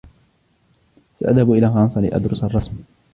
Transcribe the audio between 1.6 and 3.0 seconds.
فرنسا لأدرس الرسم.